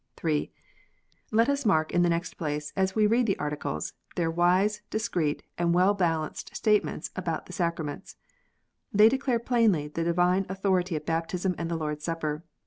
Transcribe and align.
(3) 0.17 0.51
Let 1.29 1.47
us 1.47 1.63
mark, 1.63 1.91
in 1.91 2.01
the 2.01 2.09
next 2.09 2.33
place, 2.35 2.73
as 2.75 2.95
we 2.95 3.05
read 3.05 3.27
the 3.27 3.37
Articles, 3.37 3.93
their 4.15 4.31
wise, 4.31 4.81
discreet, 4.89 5.43
and 5.59 5.75
well 5.75 5.93
balanced 5.93 6.55
statements 6.55 7.11
about 7.15 7.45
the 7.45 7.53
Sacra 7.53 7.85
ments. 7.85 8.15
They 8.91 9.09
declare 9.09 9.37
plainly 9.37 9.89
the 9.89 10.03
divine 10.03 10.47
authority 10.49 10.95
of 10.95 11.05
Baptism 11.05 11.53
and 11.59 11.69
the 11.69 11.77
Lord 11.77 11.97
s 11.99 12.05
Supper. 12.05 12.43